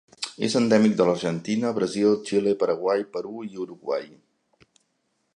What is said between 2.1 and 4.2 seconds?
Xile, Paraguai, Perú i Uruguai.